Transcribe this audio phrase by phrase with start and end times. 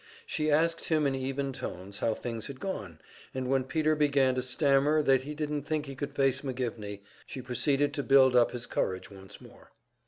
[0.25, 2.99] She asked him in even tones how things had gone,
[3.35, 7.39] and when Peter began to stammer that he didn't think he could face McGivney, she
[7.39, 9.69] proceeded to build up his courage once more.